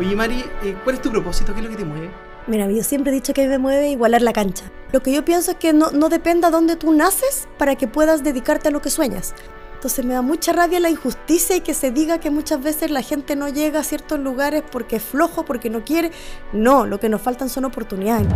Oye, 0.00 0.14
Mari, 0.14 0.44
eh, 0.62 0.76
¿cuál 0.84 0.94
es 0.94 1.02
tu 1.02 1.10
propósito? 1.10 1.52
¿Qué 1.52 1.58
es 1.58 1.64
lo 1.64 1.70
que 1.70 1.76
te 1.76 1.84
mueve? 1.84 2.10
Mira, 2.46 2.70
yo 2.70 2.84
siempre 2.84 3.10
he 3.10 3.14
dicho 3.14 3.34
que 3.34 3.48
me 3.48 3.58
mueve 3.58 3.90
igualar 3.90 4.22
la 4.22 4.32
cancha. 4.32 4.70
Lo 4.92 5.00
que 5.00 5.12
yo 5.12 5.24
pienso 5.24 5.50
es 5.50 5.56
que 5.56 5.72
no, 5.72 5.90
no 5.90 6.08
dependa 6.08 6.50
dónde 6.50 6.76
tú 6.76 6.92
naces 6.92 7.48
para 7.58 7.74
que 7.74 7.88
puedas 7.88 8.22
dedicarte 8.22 8.68
a 8.68 8.70
lo 8.70 8.80
que 8.80 8.90
sueñas. 8.90 9.34
Entonces 9.74 10.04
me 10.04 10.14
da 10.14 10.22
mucha 10.22 10.52
rabia 10.52 10.78
la 10.78 10.88
injusticia 10.88 11.56
y 11.56 11.62
que 11.62 11.74
se 11.74 11.90
diga 11.90 12.20
que 12.20 12.30
muchas 12.30 12.62
veces 12.62 12.92
la 12.92 13.02
gente 13.02 13.34
no 13.34 13.48
llega 13.48 13.80
a 13.80 13.84
ciertos 13.84 14.20
lugares 14.20 14.62
porque 14.70 14.96
es 14.96 15.02
flojo, 15.02 15.44
porque 15.44 15.68
no 15.68 15.84
quiere. 15.84 16.12
No, 16.52 16.86
lo 16.86 17.00
que 17.00 17.08
nos 17.08 17.20
faltan 17.20 17.48
son 17.48 17.64
oportunidades. 17.64 18.28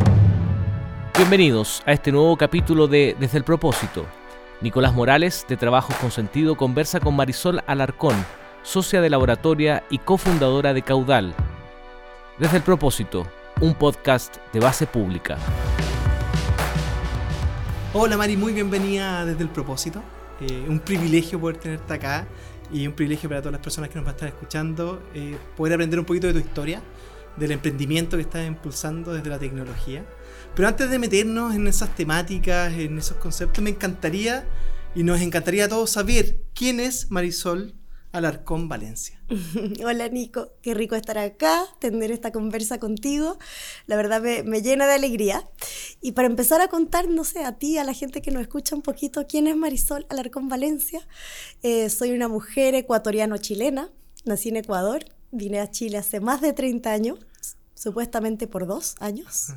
Bienvenidos 1.17 1.83
a 1.87 1.93
este 1.93 2.11
nuevo 2.11 2.37
capítulo 2.37 2.89
de 2.89 3.17
Desde 3.21 3.39
el 3.39 3.45
Propósito. 3.45 4.05
Nicolás 4.63 4.95
Morales, 4.95 5.47
de 5.49 5.57
Trabajos 5.57 5.95
con 5.97 6.11
Sentido, 6.11 6.57
conversa 6.57 6.99
con 6.99 7.15
Marisol 7.15 7.63
Alarcón, 7.69 8.17
socia 8.63 9.01
de 9.01 9.11
laboratoria 9.11 9.85
y 9.91 9.99
cofundadora 9.99 10.75
de 10.75 10.83
Caudal. 10.83 11.35
Desde 12.43 12.57
el 12.57 12.64
Propósito, 12.64 13.25
un 13.61 13.73
podcast 13.73 14.39
de 14.53 14.59
base 14.59 14.85
pública. 14.89 15.39
Hola 17.93 18.17
Mari, 18.17 18.37
muy 18.37 18.53
bienvenida 18.53 19.25
Desde 19.25 19.45
el 19.45 19.49
Propósito. 19.49 20.03
Eh, 20.41 20.67
un 20.69 20.81
privilegio 20.81 21.41
poder 21.41 21.59
tenerte 21.59 21.95
acá 21.95 22.27
y 22.73 22.85
un 22.85 22.95
privilegio 22.95 23.29
para 23.29 23.43
todas 23.43 23.53
las 23.53 23.61
personas 23.61 23.91
que 23.91 23.95
nos 23.95 24.05
van 24.05 24.14
a 24.14 24.17
estar 24.17 24.29
escuchando 24.29 25.00
eh, 25.14 25.39
poder 25.57 25.75
aprender 25.75 26.00
un 26.00 26.05
poquito 26.05 26.27
de 26.27 26.33
tu 26.33 26.41
historia, 26.41 26.83
del 27.36 27.53
emprendimiento 27.53 28.17
que 28.17 28.25
estás 28.25 28.45
impulsando 28.45 29.13
desde 29.13 29.31
la 29.31 29.39
tecnología. 29.39 30.05
Pero 30.57 30.67
antes 30.67 30.91
de 30.91 30.99
meternos 30.99 31.55
en 31.55 31.69
esas 31.69 31.95
temáticas, 31.95 32.72
en 32.72 32.98
esos 32.98 33.19
conceptos, 33.19 33.62
me 33.62 33.70
encantaría 33.70 34.48
y 34.97 35.05
nos 35.05 35.20
encantaría 35.20 35.67
a 35.67 35.69
todos 35.69 35.91
saber 35.91 36.41
quién 36.55 36.81
es 36.81 37.09
Marisol 37.09 37.77
Alarcón 38.12 38.69
Valencia. 38.69 39.19
Hola 39.84 40.08
Nico, 40.08 40.52
qué 40.61 40.75
rico 40.75 40.94
estar 40.94 41.16
acá, 41.19 41.64
tener 41.78 42.12
esta 42.12 42.30
conversa 42.30 42.78
contigo. 42.78 43.38
La 43.86 43.96
verdad 43.96 44.22
me, 44.22 44.62
llena 44.62 44.86
de 44.86 44.94
alegría. 44.94 45.48
Y 46.00 46.12
para 46.12 46.28
empezar 46.28 46.60
a 46.60 46.69
contar, 46.69 47.08
no 47.08 47.24
sé, 47.24 47.44
a 47.44 47.58
ti, 47.58 47.78
a 47.78 47.84
la 47.84 47.94
gente 47.94 48.20
que 48.20 48.30
nos 48.30 48.42
escucha 48.42 48.77
un 48.77 48.82
poquito, 48.82 49.27
¿quién 49.27 49.46
es 49.46 49.56
Marisol 49.56 50.06
Alarcón 50.10 50.48
Valencia? 50.48 51.00
Eh, 51.62 51.88
soy 51.88 52.12
una 52.12 52.28
mujer 52.28 52.74
ecuatoriano-chilena, 52.74 53.91
nací 54.24 54.50
en 54.50 54.56
Ecuador, 54.56 55.04
vine 55.30 55.60
a 55.60 55.70
Chile 55.70 55.97
hace 55.97 56.20
más 56.20 56.41
de 56.42 56.52
30 56.52 56.92
años 56.92 57.19
supuestamente 57.83 58.47
por 58.47 58.69
dos 58.69 58.94
años. 59.00 59.48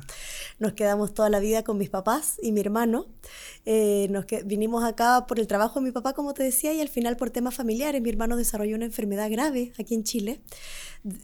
Nos 0.58 0.72
quedamos 0.72 1.14
toda 1.14 1.30
la 1.30 1.38
vida 1.38 1.62
con 1.62 1.78
mis 1.78 1.90
papás 1.90 2.40
y 2.42 2.50
mi 2.50 2.60
hermano. 2.60 3.06
Eh, 3.66 4.08
nos 4.10 4.26
vinimos 4.44 4.82
acá 4.82 5.26
por 5.28 5.38
el 5.38 5.46
trabajo 5.46 5.78
de 5.78 5.86
mi 5.86 5.92
papá, 5.92 6.12
como 6.12 6.34
te 6.34 6.42
decía, 6.42 6.72
y 6.72 6.80
al 6.80 6.88
final 6.88 7.16
por 7.16 7.30
temas 7.30 7.54
familiares. 7.54 8.02
Mi 8.02 8.10
hermano 8.10 8.36
desarrolló 8.36 8.74
una 8.74 8.86
enfermedad 8.86 9.30
grave 9.30 9.72
aquí 9.78 9.94
en 9.94 10.02
Chile. 10.02 10.40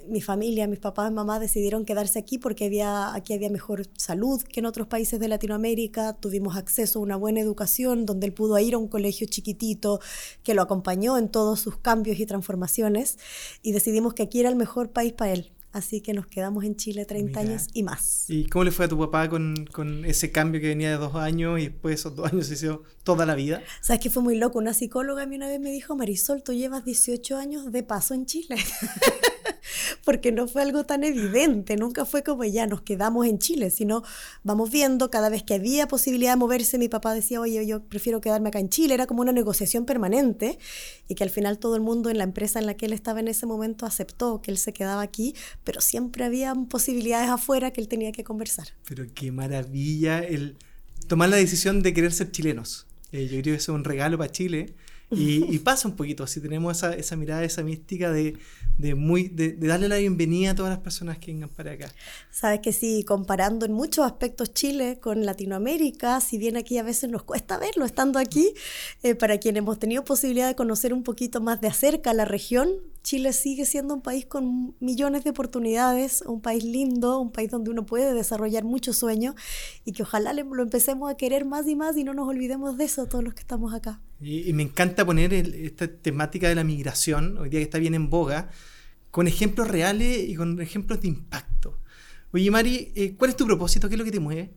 Mi 0.08 0.20
familia, 0.20 0.68
mis 0.68 0.78
papás 0.78 1.10
y 1.10 1.14
mamá 1.14 1.40
decidieron 1.40 1.84
quedarse 1.84 2.20
aquí 2.20 2.38
porque 2.38 2.66
había, 2.66 3.12
aquí 3.14 3.34
había 3.34 3.50
mejor 3.50 3.88
salud 3.96 4.40
que 4.40 4.60
en 4.60 4.66
otros 4.66 4.86
países 4.86 5.18
de 5.18 5.26
Latinoamérica. 5.26 6.12
Tuvimos 6.12 6.56
acceso 6.56 7.00
a 7.00 7.02
una 7.02 7.16
buena 7.16 7.40
educación 7.40 8.06
donde 8.06 8.26
él 8.28 8.32
pudo 8.32 8.56
ir 8.60 8.74
a 8.74 8.78
un 8.78 8.86
colegio 8.86 9.26
chiquitito 9.26 9.98
que 10.44 10.54
lo 10.54 10.62
acompañó 10.62 11.18
en 11.18 11.28
todos 11.28 11.58
sus 11.58 11.78
cambios 11.78 12.20
y 12.20 12.26
transformaciones. 12.26 13.18
Y 13.60 13.72
decidimos 13.72 14.14
que 14.14 14.22
aquí 14.22 14.38
era 14.38 14.50
el 14.50 14.56
mejor 14.56 14.90
país 14.90 15.12
para 15.12 15.32
él 15.32 15.50
Así 15.72 16.02
que 16.02 16.12
nos 16.12 16.26
quedamos 16.26 16.64
en 16.64 16.76
Chile 16.76 17.06
30 17.06 17.40
años 17.40 17.68
y 17.72 17.82
más. 17.82 18.24
¿Y 18.28 18.46
cómo 18.48 18.64
le 18.64 18.70
fue 18.70 18.84
a 18.84 18.88
tu 18.88 18.98
papá 18.98 19.28
con, 19.28 19.66
con, 19.72 20.04
ese 20.04 20.30
cambio 20.30 20.60
que 20.60 20.68
venía 20.68 20.90
de 20.90 20.96
dos 20.98 21.14
años 21.14 21.58
y 21.60 21.68
después 21.68 22.00
esos 22.00 22.14
dos 22.14 22.30
años 22.30 22.46
se 22.46 22.54
hizo 22.54 22.82
toda 23.04 23.24
la 23.24 23.34
vida? 23.34 23.62
Sabes 23.80 24.02
que 24.02 24.10
fue 24.10 24.22
muy 24.22 24.36
loco. 24.36 24.58
Una 24.58 24.74
psicóloga 24.74 25.22
a 25.22 25.26
mí 25.26 25.36
una 25.36 25.48
vez 25.48 25.60
me 25.60 25.70
dijo, 25.70 25.96
Marisol, 25.96 26.42
tú 26.42 26.52
llevas 26.52 26.84
18 26.84 27.36
años 27.36 27.72
de 27.72 27.82
paso 27.82 28.12
en 28.12 28.26
Chile. 28.26 28.56
porque 30.04 30.32
no 30.32 30.48
fue 30.48 30.62
algo 30.62 30.84
tan 30.84 31.04
evidente, 31.04 31.76
nunca 31.76 32.04
fue 32.04 32.22
como 32.22 32.44
ya 32.44 32.66
nos 32.66 32.82
quedamos 32.82 33.26
en 33.26 33.38
Chile, 33.38 33.70
sino 33.70 34.02
vamos 34.42 34.70
viendo 34.70 35.10
cada 35.10 35.28
vez 35.28 35.42
que 35.42 35.54
había 35.54 35.88
posibilidad 35.88 36.32
de 36.32 36.36
moverse, 36.36 36.78
mi 36.78 36.88
papá 36.88 37.14
decía, 37.14 37.40
oye, 37.40 37.66
yo 37.66 37.82
prefiero 37.84 38.20
quedarme 38.20 38.48
acá 38.48 38.58
en 38.58 38.68
Chile, 38.68 38.94
era 38.94 39.06
como 39.06 39.22
una 39.22 39.32
negociación 39.32 39.84
permanente 39.84 40.58
y 41.08 41.14
que 41.14 41.24
al 41.24 41.30
final 41.30 41.58
todo 41.58 41.76
el 41.76 41.82
mundo 41.82 42.10
en 42.10 42.18
la 42.18 42.24
empresa 42.24 42.58
en 42.58 42.66
la 42.66 42.74
que 42.74 42.86
él 42.86 42.92
estaba 42.92 43.20
en 43.20 43.28
ese 43.28 43.46
momento 43.46 43.86
aceptó 43.86 44.42
que 44.42 44.50
él 44.50 44.58
se 44.58 44.72
quedaba 44.72 45.02
aquí, 45.02 45.34
pero 45.64 45.80
siempre 45.80 46.24
había 46.24 46.54
posibilidades 46.54 47.28
afuera 47.28 47.70
que 47.70 47.80
él 47.80 47.88
tenía 47.88 48.12
que 48.12 48.24
conversar. 48.24 48.68
Pero 48.86 49.04
qué 49.14 49.32
maravilla 49.32 50.20
el 50.20 50.56
tomar 51.08 51.28
la 51.28 51.36
decisión 51.36 51.82
de 51.82 51.92
querer 51.92 52.12
ser 52.12 52.30
chilenos. 52.30 52.86
Eh, 53.12 53.24
yo 53.24 53.40
creo 53.42 53.54
que 53.54 53.54
eso 53.54 53.72
es 53.72 53.76
un 53.76 53.84
regalo 53.84 54.18
para 54.18 54.32
Chile 54.32 54.74
y, 55.12 55.58
pasa 55.58 55.88
un 55.88 55.96
poquito 55.96 56.24
así, 56.24 56.40
tenemos 56.40 56.76
esa, 56.76 56.94
esa 56.94 57.16
mirada, 57.16 57.44
esa 57.44 57.62
mística 57.62 58.10
de, 58.10 58.38
de, 58.78 58.94
muy, 58.94 59.28
de, 59.28 59.52
darle 59.52 59.88
la 59.88 59.96
bienvenida 59.96 60.52
a 60.52 60.54
todas 60.54 60.70
las 60.70 60.80
personas 60.80 61.18
que 61.18 61.32
vengan 61.32 61.48
para 61.48 61.72
acá. 61.72 61.88
Sabes 62.30 62.60
que 62.60 62.72
sí, 62.72 63.04
comparando 63.04 63.66
en 63.66 63.72
muchos 63.72 64.04
aspectos 64.04 64.54
Chile 64.54 64.98
con 65.00 65.24
Latinoamérica, 65.24 66.20
si 66.20 66.38
bien 66.38 66.56
aquí 66.56 66.78
a 66.78 66.82
veces 66.82 67.10
nos 67.10 67.22
cuesta 67.22 67.58
verlo 67.58 67.84
estando 67.84 68.18
aquí, 68.18 68.54
eh, 69.02 69.14
para 69.14 69.38
quienes 69.38 69.60
hemos 69.60 69.78
tenido 69.78 70.04
posibilidad 70.04 70.48
de 70.48 70.56
conocer 70.56 70.92
un 70.94 71.02
poquito 71.02 71.40
más 71.40 71.60
de 71.60 71.68
acerca 71.68 72.14
la 72.14 72.24
región, 72.24 72.70
Chile 73.02 73.32
sigue 73.32 73.66
siendo 73.66 73.94
un 73.94 74.00
país 74.00 74.26
con 74.26 74.76
millones 74.80 75.24
de 75.24 75.30
oportunidades, 75.30 76.22
un 76.22 76.40
país 76.40 76.64
lindo, 76.64 77.18
un 77.18 77.32
país 77.32 77.50
donde 77.50 77.70
uno 77.70 77.84
puede 77.84 78.14
desarrollar 78.14 78.64
muchos 78.64 78.96
sueños 78.96 79.34
y 79.84 79.92
que 79.92 80.04
ojalá 80.04 80.32
lo 80.32 80.62
empecemos 80.62 81.10
a 81.10 81.16
querer 81.16 81.44
más 81.44 81.66
y 81.66 81.74
más 81.74 81.96
y 81.96 82.04
no 82.04 82.14
nos 82.14 82.28
olvidemos 82.28 82.78
de 82.78 82.84
eso 82.84 83.06
todos 83.06 83.24
los 83.24 83.34
que 83.34 83.40
estamos 83.40 83.74
acá. 83.74 84.00
Y, 84.22 84.52
me 84.52 84.62
encanta 84.62 85.04
poner 85.04 85.34
esta 85.34 85.88
temática 85.88 86.48
de 86.48 86.54
la 86.54 86.64
migración, 86.64 87.38
hoy 87.38 87.48
día 87.48 87.60
que 87.60 87.64
está 87.64 87.78
bien 87.78 87.94
en 87.94 88.08
boga, 88.08 88.50
con 89.10 89.26
ejemplos 89.26 89.68
reales 89.68 90.28
y 90.28 90.34
con 90.36 90.60
ejemplos 90.60 91.00
de 91.00 91.08
impacto. 91.08 91.78
Oye, 92.32 92.50
Mari, 92.50 92.92
eh, 92.94 93.14
¿cuál 93.16 93.30
es 93.30 93.36
tu 93.36 93.46
propósito? 93.46 93.88
¿Qué 93.88 93.96
es 93.96 93.98
lo 93.98 94.04
que 94.04 94.12
te 94.12 94.20
mueve? 94.20 94.50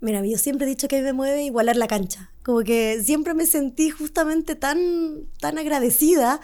Mira, 0.00 0.24
yo 0.24 0.38
siempre 0.38 0.66
he 0.66 0.70
dicho 0.70 0.86
que 0.86 1.02
me 1.02 1.12
mueve 1.12 1.42
igualar 1.42 1.76
la 1.76 1.88
cancha. 1.88 2.32
Como 2.44 2.62
que 2.62 3.02
siempre 3.02 3.34
me 3.34 3.46
sentí 3.46 3.90
justamente 3.90 4.54
tan, 4.54 5.26
tan 5.40 5.58
agradecida 5.58 6.40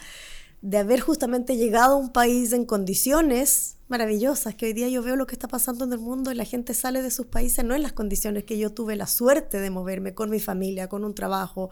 de 0.60 0.78
haber 0.78 1.00
justamente 1.00 1.56
llegado 1.56 1.94
a 1.94 1.98
un 1.98 2.12
país 2.12 2.52
en 2.52 2.64
condiciones 2.64 3.76
maravillosas, 3.88 4.54
que 4.54 4.66
hoy 4.66 4.72
día 4.72 4.88
yo 4.88 5.02
veo 5.02 5.16
lo 5.16 5.26
que 5.26 5.34
está 5.34 5.48
pasando 5.48 5.84
en 5.84 5.92
el 5.92 5.98
mundo 5.98 6.32
y 6.32 6.34
la 6.34 6.44
gente 6.44 6.72
sale 6.74 7.02
de 7.02 7.10
sus 7.10 7.26
países 7.26 7.64
no 7.64 7.74
en 7.74 7.82
las 7.82 7.92
condiciones 7.92 8.44
que 8.44 8.58
yo 8.58 8.72
tuve 8.72 8.96
la 8.96 9.06
suerte 9.06 9.60
de 9.60 9.70
moverme 9.70 10.14
con 10.14 10.30
mi 10.30 10.40
familia, 10.40 10.88
con 10.88 11.04
un 11.04 11.14
trabajo, 11.14 11.70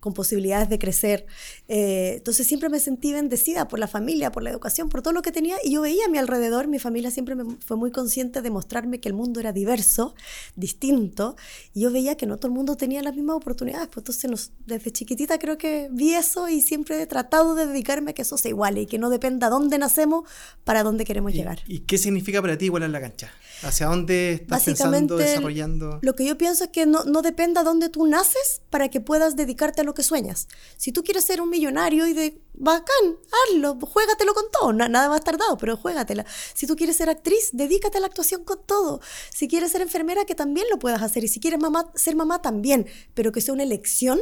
con 0.00 0.14
posibilidades 0.14 0.68
de 0.68 0.78
crecer. 0.78 1.26
Eh, 1.68 2.14
entonces 2.16 2.46
siempre 2.46 2.68
me 2.68 2.80
sentí 2.80 3.12
bendecida 3.12 3.68
por 3.68 3.78
la 3.78 3.88
familia, 3.88 4.32
por 4.32 4.42
la 4.42 4.50
educación, 4.50 4.88
por 4.88 5.02
todo 5.02 5.12
lo 5.12 5.22
que 5.22 5.32
tenía 5.32 5.56
y 5.62 5.72
yo 5.72 5.82
veía 5.82 6.06
a 6.06 6.08
mi 6.08 6.18
alrededor, 6.18 6.66
mi 6.66 6.78
familia 6.78 7.10
siempre 7.10 7.34
me 7.34 7.56
fue 7.64 7.76
muy 7.76 7.90
consciente 7.90 8.42
de 8.42 8.50
mostrarme 8.50 9.00
que 9.00 9.08
el 9.08 9.14
mundo 9.14 9.40
era 9.40 9.52
diverso, 9.52 10.14
distinto, 10.56 11.36
y 11.74 11.80
yo 11.80 11.90
veía 11.90 12.16
que 12.16 12.26
no 12.26 12.36
todo 12.36 12.48
el 12.48 12.54
mundo 12.54 12.76
tenía 12.76 13.02
las 13.02 13.14
mismas 13.14 13.36
oportunidades, 13.36 13.88
pues 13.88 14.08
entonces 14.08 14.52
desde 14.66 14.90
chiquitita 14.90 15.38
creo 15.38 15.58
que 15.58 15.88
vi 15.90 16.14
eso 16.14 16.48
y 16.48 16.60
siempre 16.60 17.00
he 17.00 17.06
tratado 17.06 17.54
de 17.54 17.66
dedicarme 17.66 18.12
a 18.12 18.14
que 18.14 18.22
eso 18.22 18.38
se 18.38 18.48
iguale 18.48 18.82
y 18.82 18.86
que 18.86 18.98
no 18.98 19.10
dependa 19.10 19.48
dónde 19.48 19.78
nacemos 19.78 20.28
para 20.64 20.82
dónde 20.82 21.04
queremos 21.04 21.32
llegar. 21.32 21.49
¿Y 21.66 21.80
qué 21.80 21.98
significa 21.98 22.40
para 22.40 22.56
ti 22.56 22.66
en 22.66 22.92
la 22.92 23.00
cancha? 23.00 23.30
¿Hacia 23.62 23.86
dónde 23.86 24.32
estás 24.32 24.64
pensando, 24.64 25.16
desarrollando? 25.16 25.98
Lo 26.02 26.14
que 26.14 26.24
yo 26.24 26.38
pienso 26.38 26.64
es 26.64 26.70
que 26.70 26.86
no, 26.86 27.04
no 27.04 27.20
dependa 27.20 27.62
dónde 27.62 27.90
tú 27.90 28.06
naces 28.06 28.62
para 28.70 28.88
que 28.88 29.00
puedas 29.00 29.36
dedicarte 29.36 29.82
a 29.82 29.84
lo 29.84 29.92
que 29.92 30.02
sueñas. 30.02 30.48
Si 30.78 30.92
tú 30.92 31.04
quieres 31.04 31.24
ser 31.24 31.42
un 31.42 31.50
millonario 31.50 32.06
y 32.06 32.14
de 32.14 32.40
bacán, 32.54 33.16
hazlo, 33.48 33.78
juégatelo 33.80 34.32
con 34.32 34.44
todo. 34.50 34.72
nada 34.72 35.08
va 35.08 35.14
a 35.14 35.18
estar 35.18 35.36
dado, 35.36 35.58
pero 35.58 35.76
juégatela. 35.76 36.24
Si 36.54 36.66
tú 36.66 36.76
quieres 36.76 36.96
ser 36.96 37.10
actriz, 37.10 37.50
dedícate 37.52 37.98
a 37.98 38.00
la 38.00 38.06
actuación 38.06 38.44
con 38.44 38.60
todo. 38.64 39.00
Si 39.34 39.46
quieres 39.46 39.72
ser 39.72 39.82
enfermera, 39.82 40.24
que 40.24 40.34
también 40.34 40.66
lo 40.70 40.78
puedas 40.78 41.02
hacer. 41.02 41.24
Y 41.24 41.28
si 41.28 41.40
quieres 41.40 41.60
mamá, 41.60 41.90
ser 41.94 42.16
mamá, 42.16 42.40
también. 42.40 42.86
Pero 43.14 43.32
que 43.32 43.40
sea 43.40 43.52
una 43.52 43.62
elección, 43.62 44.20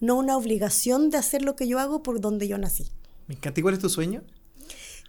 no 0.00 0.16
una 0.16 0.36
obligación 0.36 1.10
de 1.10 1.18
hacer 1.18 1.42
lo 1.42 1.56
que 1.56 1.68
yo 1.68 1.78
hago 1.78 2.02
por 2.02 2.20
donde 2.20 2.48
yo 2.48 2.56
nací. 2.56 2.90
Me 3.26 3.34
encanta. 3.34 3.60
¿Y 3.60 3.62
cuál 3.62 3.74
es 3.74 3.80
tu 3.80 3.90
sueño? 3.90 4.22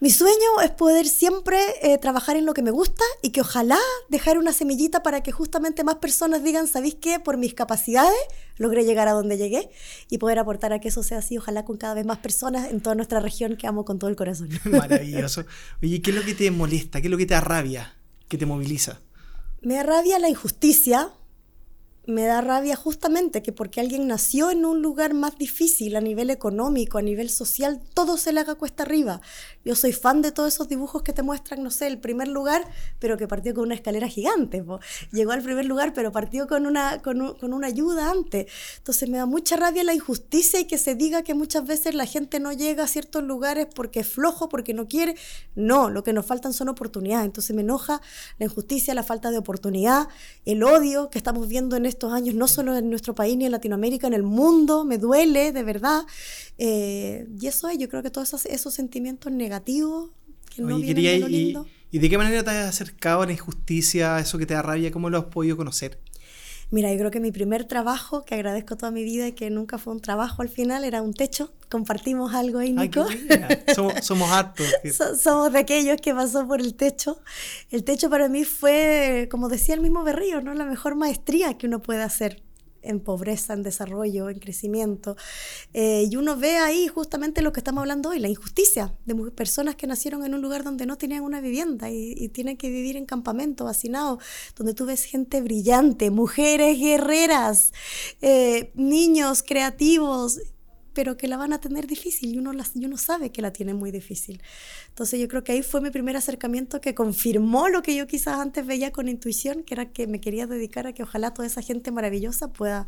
Mi 0.02 0.12
sueño 0.12 0.62
es 0.64 0.72
poder 0.72 1.06
siempre 1.06 1.60
eh, 1.82 1.98
trabajar 1.98 2.38
en 2.38 2.46
lo 2.46 2.54
que 2.54 2.62
me 2.62 2.72
gusta 2.72 3.04
y 3.22 3.32
que 3.32 3.42
ojalá 3.42 3.78
dejar 4.08 4.38
una 4.38 4.54
semillita 4.54 5.04
para 5.04 5.22
que 5.22 5.34
justamente 5.34 5.84
más 5.84 5.96
personas 5.96 6.42
digan, 6.42 6.68
¿sabéis 6.68 6.96
qué? 6.96 7.20
Por 7.20 7.36
mis 7.36 7.54
capacidades 7.54 8.16
logré 8.56 8.86
llegar 8.86 9.10
a 9.10 9.12
donde 9.12 9.38
llegué 9.38 9.70
y 10.10 10.18
poder 10.18 10.40
aportar 10.40 10.72
a 10.72 10.80
que 10.80 10.88
eso 10.88 11.04
sea 11.04 11.18
así, 11.18 11.38
ojalá 11.38 11.66
con 11.66 11.76
cada 11.76 11.96
vez 11.96 12.06
más 12.06 12.20
personas 12.20 12.72
en 12.72 12.80
toda 12.80 12.96
nuestra 12.96 13.20
región 13.20 13.58
que 13.58 13.68
amo 13.68 13.84
con 13.84 14.00
todo 14.00 14.10
el 14.10 14.16
corazón. 14.16 14.48
Maravilloso. 14.64 15.44
Oye, 15.84 16.02
¿qué 16.02 16.12
es 16.12 16.16
lo 16.16 16.24
que 16.24 16.34
te 16.34 16.50
molesta? 16.50 17.02
¿Qué 17.02 17.08
es 17.08 17.12
lo 17.12 17.18
que 17.18 17.26
te 17.26 17.36
arrabia? 17.36 17.98
¿Qué 18.30 18.38
te 18.38 18.46
moviliza? 18.46 19.02
Me 19.62 19.80
arrabia 19.80 20.18
la 20.20 20.30
injusticia, 20.30 21.10
me 22.10 22.26
da 22.26 22.42
rabia 22.42 22.76
justamente 22.76 23.44
que 23.44 23.52
porque 23.52 23.80
alguien 23.80 24.08
nació 24.08 24.50
en 24.50 24.66
un 24.66 24.82
lugar 24.82 25.14
más 25.14 25.38
difícil 25.38 25.96
a 25.96 26.02
nivel 26.02 26.30
económico, 26.32 26.98
a 26.98 27.02
nivel 27.02 27.30
social, 27.30 27.82
todo 27.94 28.18
se 28.18 28.34
le 28.34 28.40
haga 28.40 28.56
cuesta 28.56 28.84
arriba. 28.84 29.22
Yo 29.64 29.76
soy 29.76 29.94
fan 29.94 30.22
de 30.22 30.32
todos 30.32 30.54
esos 30.54 30.68
dibujos 30.68 31.04
que 31.04 31.14
te 31.14 31.22
muestran, 31.22 31.64
no 31.64 31.70
sé, 31.70 31.88
el 31.88 32.00
primer 32.00 32.28
lugar, 32.28 32.68
pero 32.98 33.18
que 33.18 33.28
partió 33.28 33.54
con 33.54 33.66
una 33.66 33.76
escalera 33.76 34.08
gigante. 34.08 34.64
Llegó 35.12 35.32
al 35.32 35.44
primer 35.44 35.66
lugar, 35.66 35.94
pero 35.94 36.12
partió 36.12 36.48
con 36.48 36.66
una, 36.66 37.02
con, 37.02 37.36
con 37.36 37.54
una 37.54 37.68
ayuda 37.68 38.10
antes. 38.10 38.48
Entonces 38.78 39.08
me 39.08 39.18
da 39.18 39.28
mucha 39.28 39.56
rabia 39.56 39.84
la 39.84 39.94
injusticia 39.94 40.60
y 40.60 40.66
que 40.66 40.78
se 40.78 40.96
diga 40.96 41.24
que 41.24 41.36
muchas 41.36 41.66
veces 41.66 41.94
la 41.94 42.08
gente 42.08 42.40
no 42.40 42.52
llega 42.54 42.86
a 42.86 42.88
ciertos 42.88 43.24
lugares 43.24 43.68
porque 43.74 44.00
es 44.00 44.08
flojo, 44.08 44.50
porque 44.50 44.74
no 44.74 44.88
quiere. 44.88 45.16
No, 45.56 45.90
lo 45.90 46.04
que 46.04 46.14
nos 46.14 46.26
faltan 46.26 46.54
son 46.54 46.70
oportunidades. 46.70 47.26
Entonces 47.26 47.56
me 47.56 47.62
enoja 47.62 48.02
la 48.40 48.46
injusticia, 48.46 48.96
la 48.96 49.04
falta 49.04 49.30
de 49.30 49.38
oportunidad, 49.38 50.08
el 50.46 50.64
odio 50.64 51.12
que 51.12 51.20
estamos 51.20 51.48
viendo 51.48 51.76
en 51.76 51.86
estos 52.00 52.14
años, 52.14 52.34
no 52.34 52.48
solo 52.48 52.78
en 52.78 52.90
nuestro 52.90 53.14
país 53.14 53.36
ni 53.36 53.46
en 53.46 53.52
Latinoamérica, 53.52 54.08
en 54.08 54.14
el 54.14 54.24
mundo, 54.24 54.86
me 54.86 54.98
duele, 54.98 55.52
de 55.52 55.64
verdad. 55.64 56.04
Eh, 56.58 57.28
y 57.40 57.48
eso 57.48 57.68
es, 57.68 57.78
yo 57.78 57.90
creo 57.90 58.02
que 58.02 58.10
todos 58.10 58.46
esos, 58.46 58.74
sentimientos 58.74 59.34
negativos 59.34 60.12
que 60.56 60.62
no 60.62 60.78
vienen 60.78 61.04
de 61.04 61.20
lo 61.20 61.28
lindo. 61.28 61.68
Y, 61.92 61.98
¿Y 61.98 62.00
de 62.00 62.10
qué 62.10 62.18
manera 62.18 62.42
te 62.42 62.52
has 62.52 62.70
acercado 62.70 63.24
a 63.24 63.26
la 63.26 63.34
injusticia, 63.34 64.16
a 64.16 64.22
eso 64.22 64.38
que 64.38 64.46
te 64.46 64.54
da 64.54 64.62
rabia? 64.62 64.92
¿Cómo 64.92 65.10
lo 65.10 65.18
has 65.18 65.26
podido 65.26 65.58
conocer? 65.58 66.00
Mira, 66.72 66.92
yo 66.92 67.00
creo 67.00 67.12
que 67.12 67.20
mi 67.20 67.32
primer 67.32 67.66
trabajo, 67.66 68.24
que 68.26 68.36
agradezco 68.36 68.78
toda 68.78 68.92
mi 68.92 69.04
vida 69.04 69.28
y 69.28 69.32
que 69.32 69.50
nunca 69.50 69.80
fue 69.80 69.94
un 69.94 70.02
trabajo 70.02 70.44
al 70.44 70.50
final, 70.50 70.84
era 70.84 71.02
un 71.02 71.14
techo. 71.14 71.52
Compartimos 71.70 72.34
algo 72.36 72.60
ahí, 72.60 72.74
Nico. 72.74 73.08
somos, 73.74 73.94
somos 74.06 74.32
hartos. 74.32 74.68
somos 75.20 75.52
de 75.52 75.60
aquellos 75.60 75.98
que 76.00 76.14
pasó 76.14 76.48
por 76.48 76.62
el 76.62 76.76
techo. 76.76 77.22
El 77.72 77.84
techo 77.84 78.10
para 78.10 78.30
mí 78.30 78.44
fue, 78.44 79.28
como 79.32 79.50
decía 79.50 79.74
el 79.74 79.82
mismo 79.82 80.04
Berrío, 80.04 80.42
¿no? 80.42 80.54
la 80.54 80.66
mejor 80.66 80.96
maestría 80.96 81.58
que 81.58 81.66
uno 81.66 81.82
puede 81.82 82.04
hacer 82.04 82.44
en 82.82 83.00
pobreza, 83.00 83.54
en 83.54 83.64
desarrollo, 83.64 84.30
en 84.30 84.40
crecimiento. 84.40 85.16
Eh, 85.74 86.08
y 86.10 86.16
uno 86.16 86.38
ve 86.38 86.58
ahí 86.58 86.88
justamente 86.88 87.42
lo 87.42 87.52
que 87.52 87.60
estamos 87.60 87.82
hablando 87.82 88.10
hoy, 88.10 88.20
la 88.20 88.28
injusticia 88.28 88.94
de 89.06 89.16
personas 89.32 89.76
que 89.76 89.88
nacieron 89.88 90.26
en 90.26 90.34
un 90.34 90.42
lugar 90.42 90.64
donde 90.64 90.86
no 90.86 90.98
tenían 90.98 91.24
una 91.24 91.42
vivienda 91.42 91.90
y, 91.90 92.30
tienen 92.30 92.58
que 92.58 92.70
vivir 92.70 92.96
en 92.96 93.06
campamentos, 93.06 93.70
hacinados, 93.70 94.24
donde 94.56 94.74
tú 94.74 94.86
ves 94.86 95.04
gente 95.04 95.42
brillante, 95.42 96.12
mujeres 96.12 96.78
guerreras, 96.80 97.74
eh, 98.22 98.72
niños 98.76 99.42
creativos, 99.42 100.40
pero 100.94 101.18
que 101.18 101.28
la 101.28 101.38
van 101.38 101.54
a 101.54 101.60
tener 101.60 101.88
difícil 101.88 102.36
y 102.36 102.38
uno, 102.38 102.54
las, 102.54 102.76
y 102.76 102.86
uno 102.86 102.98
sabe 102.98 103.32
que 103.32 103.42
la 103.42 103.52
tiene 103.52 103.74
muy 103.74 103.92
difícil. 103.92 104.42
Entonces 104.90 105.20
yo 105.20 105.28
creo 105.28 105.44
que 105.44 105.54
ahí 105.54 105.62
fue 105.62 105.82
mi 105.82 105.92
primer 105.92 106.16
acercamiento 106.16 106.82
que 106.82 106.96
confirmó 106.96 107.70
lo 107.70 107.82
que 107.82 107.96
yo 107.96 108.08
quizás 108.08 108.40
antes 108.40 108.66
veía 108.66 108.92
con 108.92 109.08
intuición, 109.08 109.64
que 109.64 109.74
era 109.74 109.92
que 109.92 110.08
me 110.08 110.20
quería 110.22 110.48
dedicar 110.48 110.88
a 110.88 110.94
que 110.94 111.04
ojalá 111.04 111.34
toda 111.34 111.48
esa 111.48 111.62
gente 111.62 111.92
maravillosa 111.92 112.52
pueda, 112.52 112.88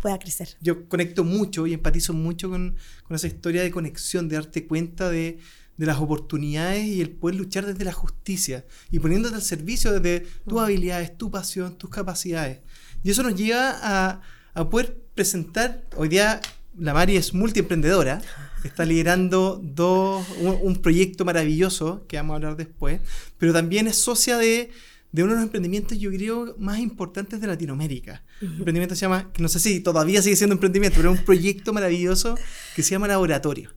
pueda 0.00 0.18
crecer. 0.18 0.56
Yo 0.60 0.88
conecto 0.88 1.24
mucho 1.24 1.66
y 1.66 1.74
empatizo 1.74 2.12
mucho 2.12 2.50
con, 2.50 2.76
con 3.04 3.14
esa 3.14 3.26
historia 3.26 3.62
de 3.62 3.70
conexión, 3.70 4.28
de 4.28 4.36
darte 4.36 4.66
cuenta 4.66 5.10
de, 5.10 5.38
de 5.76 5.86
las 5.86 5.98
oportunidades 5.98 6.84
y 6.84 7.00
el 7.00 7.10
poder 7.10 7.36
luchar 7.36 7.66
desde 7.66 7.84
la 7.84 7.92
justicia 7.92 8.64
y 8.90 8.98
poniéndote 8.98 9.34
al 9.34 9.42
servicio 9.42 9.92
desde 9.92 10.26
tus 10.44 10.54
mm. 10.54 10.64
habilidades, 10.64 11.16
tu 11.16 11.30
pasión, 11.30 11.76
tus 11.76 11.90
capacidades. 11.90 12.60
Y 13.02 13.10
eso 13.10 13.22
nos 13.22 13.34
lleva 13.34 13.78
a, 13.82 14.20
a 14.54 14.70
poder 14.70 15.02
presentar 15.14 15.84
hoy 15.96 16.08
día 16.08 16.40
la 16.78 16.94
Mari 16.94 17.16
es 17.16 17.34
multiemprendedora, 17.34 18.20
está 18.64 18.84
liderando 18.84 19.60
dos, 19.62 20.26
un, 20.38 20.76
proyecto 20.76 21.24
maravilloso 21.24 22.06
que 22.06 22.16
vamos 22.16 22.34
a 22.34 22.36
hablar 22.36 22.56
después, 22.56 23.00
pero 23.38 23.52
también 23.52 23.86
es 23.86 23.96
socia 23.96 24.38
de, 24.38 24.70
de 25.10 25.22
uno 25.22 25.32
de 25.32 25.38
los 25.38 25.44
emprendimientos, 25.44 25.98
yo 25.98 26.10
creo, 26.10 26.54
más 26.58 26.78
importantes 26.78 27.40
de 27.40 27.46
Latinoamérica. 27.46 28.22
Un 28.40 28.58
emprendimiento 28.58 28.94
se 28.94 29.02
llama, 29.02 29.30
no 29.38 29.48
sé 29.48 29.58
si 29.58 29.80
todavía 29.80 30.22
sigue 30.22 30.36
siendo 30.36 30.54
emprendimiento, 30.54 30.96
pero 30.96 31.12
es 31.12 31.18
un 31.18 31.24
proyecto 31.24 31.72
maravilloso 31.72 32.36
que 32.74 32.82
se 32.82 32.90
llama 32.90 33.08
Laboratorio. 33.08 33.70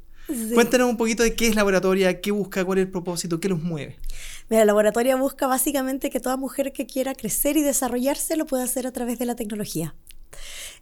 Cuéntanos 0.54 0.90
un 0.90 0.98
poquito 0.98 1.22
de 1.22 1.36
qué 1.36 1.48
es 1.48 1.56
Laboratorio, 1.56 2.10
qué 2.22 2.32
busca, 2.32 2.66
cuál 2.66 2.80
es 2.80 2.86
el 2.86 2.92
propósito, 2.92 3.40
qué 3.40 3.48
los 3.48 3.62
mueve. 3.62 3.98
Mira, 4.50 4.66
Laboratorio 4.66 5.18
busca 5.20 5.46
básicamente 5.46 6.10
que 6.10 6.20
toda 6.20 6.36
mujer 6.36 6.74
que 6.74 6.88
quiera 6.88 7.14
crecer 7.14 7.58
y 7.58 7.62
desarrollarse 7.62 8.36
lo 8.36 8.48
pueda 8.48 8.64
hacer 8.64 8.88
a 8.88 8.92
través 8.92 9.20
de 9.20 9.26
la 9.26 9.36
tecnología. 9.36 9.94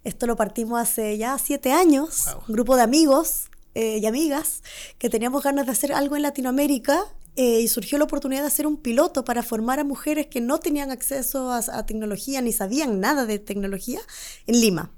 Esto 0.03 0.27
lo 0.27 0.35
partimos 0.35 0.81
hace 0.81 1.17
ya 1.17 1.37
siete 1.37 1.71
años, 1.71 2.25
un 2.47 2.53
grupo 2.53 2.75
de 2.75 2.83
amigos 2.83 3.49
eh, 3.75 3.99
y 4.01 4.05
amigas 4.05 4.61
que 4.99 5.09
teníamos 5.09 5.43
ganas 5.43 5.65
de 5.65 5.71
hacer 5.71 5.93
algo 5.93 6.15
en 6.15 6.21
Latinoamérica 6.21 7.05
eh, 7.35 7.61
y 7.61 7.67
surgió 7.67 7.97
la 7.97 8.03
oportunidad 8.03 8.41
de 8.41 8.47
hacer 8.47 8.67
un 8.67 8.77
piloto 8.77 9.25
para 9.25 9.41
formar 9.41 9.79
a 9.79 9.83
mujeres 9.83 10.27
que 10.27 10.41
no 10.41 10.59
tenían 10.59 10.91
acceso 10.91 11.51
a 11.51 11.85
tecnología 11.85 12.41
ni 12.41 12.51
sabían 12.51 12.99
nada 12.99 13.25
de 13.25 13.39
tecnología 13.39 13.99
en 14.45 14.61
Lima. 14.61 14.91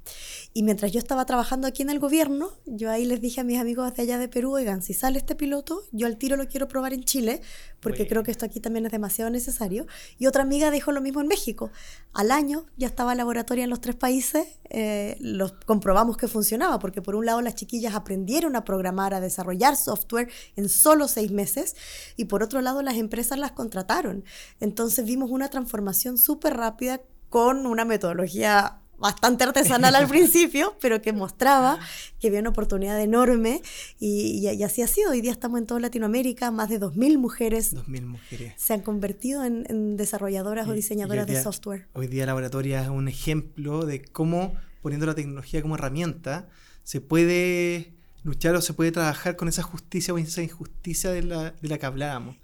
Y 0.57 0.63
mientras 0.63 0.94
yo 0.94 1.00
estaba 1.00 1.25
trabajando 1.25 1.68
aquí 1.68 1.81
en 1.81 1.90
el 1.90 2.00
gobierno, 2.00 2.50
yo 2.66 2.90
ahí 2.90 3.04
les 3.04 3.19
dije 3.19 3.42
a 3.42 3.44
mis 3.44 3.60
amigos 3.60 3.94
de 3.94 4.04
allá 4.04 4.18
de 4.18 4.30
Perú, 4.30 4.54
oigan, 4.54 4.81
si 4.81 4.94
sale 4.94 5.18
este 5.19 5.36
piloto, 5.36 5.84
yo 5.92 6.07
al 6.07 6.16
tiro 6.16 6.38
lo 6.38 6.48
quiero 6.48 6.69
probar 6.69 6.94
en 6.94 7.04
Chile, 7.04 7.42
porque 7.81 8.07
creo 8.07 8.24
que 8.24 8.31
esto 8.31 8.46
aquí 8.46 8.62
también 8.62 8.86
es 8.86 8.94
demasiado 8.94 9.30
necesario. 9.30 9.86
Y 10.18 10.28
otra 10.28 10.44
amiga 10.44 10.72
dijo 10.72 10.94
lo 10.94 11.02
mismo 11.02 11.19
en 11.19 11.28
México. 11.28 11.72
Al 12.13 12.31
año 12.31 12.68
ya 12.78 12.88
estaba 12.88 13.16
laboratorio 13.16 13.66
en 13.66 13.69
los 13.69 13.81
tres 13.81 13.98
países, 13.98 14.48
eh, 14.69 15.18
los 15.19 15.52
comprobamos 15.66 16.16
que 16.16 16.30
funcionaba, 16.30 16.80
porque 16.80 17.02
por 17.02 17.16
un 17.16 17.25
lado 17.25 17.42
las 17.42 17.56
chiquillas 17.56 17.94
aprendieron 17.94 18.56
a 18.56 18.63
programar, 18.63 19.13
a 19.13 19.19
desarrollar 19.19 19.75
software 19.75 20.30
en 20.56 20.69
solo 20.69 21.10
seis 21.10 21.31
meses, 21.31 21.75
y 22.16 22.25
por 22.25 22.44
otro 22.44 22.62
lado 22.62 22.81
las 22.81 22.96
empresas 22.96 23.38
las 23.38 23.52
contrataron. 23.52 24.24
Entonces 24.62 25.04
vimos 25.04 25.31
una 25.31 25.50
transformación 25.50 26.18
súper 26.18 26.56
rápida 26.56 27.02
con 27.28 27.66
una 27.66 27.84
metodología 27.84 28.80
bastante 28.97 29.44
artesanal 29.44 29.95
al 29.95 30.07
principio, 30.07 30.75
pero 30.81 31.01
que 31.01 31.13
mostraba 31.13 31.80
que 32.19 32.27
había 32.27 32.39
una 32.39 32.50
oportunidad 32.50 33.00
enorme 33.01 33.62
y, 34.00 34.47
así 34.63 34.81
ha 34.81 34.88
sido. 34.88 35.12
Hoy 35.12 35.21
día 35.21 35.31
estamos 35.31 35.59
en 35.59 35.68
toda 35.68 35.80
Latinoamérica, 35.80 36.51
más 36.51 36.69
de 36.69 36.80
2.000 36.80 37.18
mujeres, 37.18 37.74
mujeres 37.74 38.53
se 38.57 38.74
han 38.74 38.81
convertido 38.81 39.44
en, 39.44 39.97
desarrolladoras 39.97 40.68
o 40.68 40.74
diseñadoras 40.74 41.27
de 41.27 41.42
software. 41.42 41.88
Hoy 41.94 42.07
día 42.07 42.25
Laboratoria 42.25 42.81
es 42.81 42.89
un 42.89 43.07
ejemplo 43.07 43.86
de 43.86 44.03
cómo 44.03 44.56
poniendo 44.81 45.06
la 45.06 45.15
tecnología 45.15 45.62
como 45.62 45.75
herramienta 45.75 46.47
se 46.83 47.01
puede 47.01 47.94
luchar 48.24 48.56
o 48.56 48.62
se 48.62 48.74
puede 48.74 48.92
trabajar 48.92 49.36
con 49.36 49.47
esa 49.47 49.63
justicia 49.63 50.13
o 50.13 50.18
esa 50.18 50.42
injusticia 50.42 51.12
de 51.12 51.24
la, 51.24 51.51
de 51.51 51.68
la 51.69 51.77
que 51.77 51.86
hablábamos. 51.86 52.38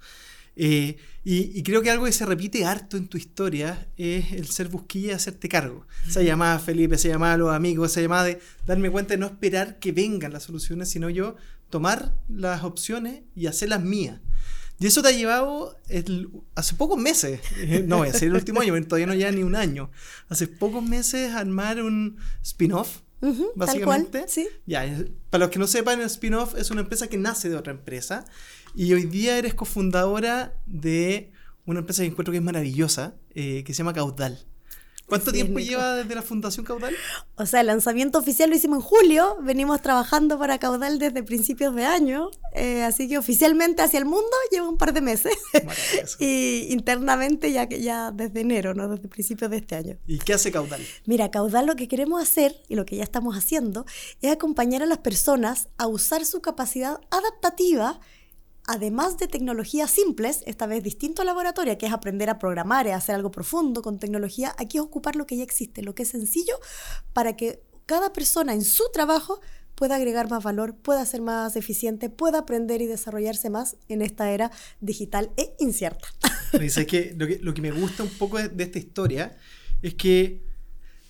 Eh, 0.56 0.96
y, 1.24 1.62
creo 1.62 1.82
que 1.82 1.90
algo 1.90 2.04
que 2.04 2.12
se 2.12 2.26
repite 2.26 2.64
harto 2.64 2.96
en 2.96 3.08
tu 3.08 3.16
historia 3.16 3.86
es 3.96 4.32
el 4.32 4.46
ser 4.48 4.68
busquilla 4.68 5.12
y 5.12 5.14
hacerte 5.14 5.48
cargo. 5.48 5.86
Esa 6.06 6.22
llamada 6.22 6.58
Felipe, 6.58 6.96
esa 6.96 7.08
llamada 7.08 7.34
a 7.34 7.38
los 7.38 7.54
amigos, 7.54 7.92
esa 7.92 8.00
llamada 8.00 8.24
de 8.24 8.40
darme 8.66 8.90
cuenta 8.90 9.14
de 9.14 9.18
no 9.18 9.26
esperar 9.26 9.78
que 9.78 9.92
vengan 9.92 10.32
las 10.32 10.42
soluciones, 10.42 10.88
sino 10.88 11.10
yo 11.10 11.36
tomar 11.70 12.14
las 12.28 12.64
opciones 12.64 13.22
y 13.36 13.46
hacerlas 13.46 13.82
mías. 13.82 14.20
Y 14.78 14.86
eso 14.86 15.00
te 15.00 15.08
ha 15.08 15.12
llevado 15.12 15.76
hace 16.56 16.74
pocos 16.74 16.98
meses, 16.98 17.40
eh, 17.58 17.84
no 17.86 17.98
voy 17.98 18.08
a 18.08 18.12
decir 18.12 18.28
el 18.28 18.34
último 18.34 18.60
año, 18.60 18.74
todavía 18.88 19.06
no 19.06 19.14
lleva 19.14 19.30
ni 19.30 19.44
un 19.44 19.54
año, 19.54 19.92
hace 20.28 20.48
pocos 20.48 20.82
meses 20.82 21.32
armar 21.32 21.80
un 21.80 22.16
spin-off 22.42 22.98
básicamente. 23.54 24.24
¿sí? 24.28 24.48
Ya, 24.66 24.84
para 25.30 25.44
los 25.44 25.50
que 25.50 25.58
no 25.58 25.66
sepan, 25.66 26.00
el 26.00 26.06
spin-off 26.06 26.54
es 26.56 26.70
una 26.70 26.82
empresa 26.82 27.08
que 27.08 27.16
nace 27.16 27.48
de 27.48 27.56
otra 27.56 27.72
empresa 27.72 28.24
y 28.74 28.92
hoy 28.92 29.04
día 29.04 29.38
eres 29.38 29.54
cofundadora 29.54 30.54
de 30.66 31.32
una 31.64 31.80
empresa 31.80 32.02
que 32.02 32.08
encuentro 32.08 32.32
que 32.32 32.38
es 32.38 32.44
maravillosa, 32.44 33.14
eh, 33.34 33.62
que 33.64 33.72
se 33.72 33.78
llama 33.78 33.92
Caudal. 33.92 34.46
¿Cuánto 35.12 35.30
tiempo 35.30 35.58
lleva 35.58 35.96
desde 35.96 36.14
la 36.14 36.22
Fundación 36.22 36.64
Caudal? 36.64 36.96
O 37.36 37.44
sea, 37.44 37.60
el 37.60 37.66
lanzamiento 37.66 38.18
oficial 38.18 38.48
lo 38.48 38.56
hicimos 38.56 38.78
en 38.78 38.82
julio, 38.82 39.36
venimos 39.42 39.82
trabajando 39.82 40.38
para 40.38 40.58
Caudal 40.58 40.98
desde 40.98 41.22
principios 41.22 41.74
de 41.74 41.84
año, 41.84 42.30
eh, 42.54 42.82
así 42.82 43.10
que 43.10 43.18
oficialmente 43.18 43.82
hacia 43.82 43.98
el 43.98 44.06
mundo 44.06 44.30
lleva 44.50 44.66
un 44.70 44.78
par 44.78 44.94
de 44.94 45.02
meses. 45.02 45.34
y 46.18 46.72
internamente 46.72 47.52
ya, 47.52 47.68
ya 47.68 48.10
desde 48.10 48.40
enero, 48.40 48.72
¿no? 48.72 48.88
desde 48.88 49.06
principios 49.06 49.50
de 49.50 49.58
este 49.58 49.74
año. 49.74 49.98
¿Y 50.06 50.18
qué 50.18 50.32
hace 50.32 50.50
Caudal? 50.50 50.80
Mira, 51.04 51.30
Caudal 51.30 51.66
lo 51.66 51.76
que 51.76 51.88
queremos 51.88 52.22
hacer 52.22 52.56
y 52.70 52.74
lo 52.74 52.86
que 52.86 52.96
ya 52.96 53.02
estamos 53.02 53.36
haciendo 53.36 53.84
es 54.22 54.32
acompañar 54.32 54.82
a 54.82 54.86
las 54.86 54.98
personas 54.98 55.68
a 55.76 55.88
usar 55.88 56.24
su 56.24 56.40
capacidad 56.40 56.98
adaptativa 57.10 58.00
además 58.66 59.18
de 59.18 59.28
tecnologías 59.28 59.90
simples, 59.90 60.42
esta 60.46 60.66
vez 60.66 60.82
distinto 60.82 61.22
a 61.22 61.24
laboratorio, 61.24 61.76
que 61.78 61.86
es 61.86 61.92
aprender 61.92 62.30
a 62.30 62.38
programar 62.38 62.86
y 62.86 62.90
hacer 62.90 63.14
algo 63.14 63.30
profundo 63.30 63.82
con 63.82 63.98
tecnología, 63.98 64.54
aquí 64.58 64.78
es 64.78 64.82
ocupar 64.82 65.16
lo 65.16 65.26
que 65.26 65.36
ya 65.36 65.42
existe, 65.42 65.82
lo 65.82 65.94
que 65.94 66.04
es 66.04 66.10
sencillo, 66.10 66.58
para 67.12 67.36
que 67.36 67.62
cada 67.86 68.12
persona 68.12 68.54
en 68.54 68.64
su 68.64 68.84
trabajo 68.92 69.40
pueda 69.74 69.96
agregar 69.96 70.30
más 70.30 70.44
valor, 70.44 70.76
pueda 70.76 71.04
ser 71.04 71.22
más 71.22 71.56
eficiente, 71.56 72.08
pueda 72.10 72.40
aprender 72.40 72.82
y 72.82 72.86
desarrollarse 72.86 73.50
más 73.50 73.76
en 73.88 74.02
esta 74.02 74.30
era 74.30 74.50
digital 74.80 75.30
e 75.36 75.54
incierta. 75.58 76.08
Dice 76.58 76.86
que 76.86 77.14
lo, 77.16 77.26
que 77.26 77.38
lo 77.38 77.54
que 77.54 77.62
me 77.62 77.72
gusta 77.72 78.02
un 78.02 78.10
poco 78.10 78.38
de 78.38 78.62
esta 78.62 78.78
historia 78.78 79.36
es 79.80 79.94
que 79.94 80.42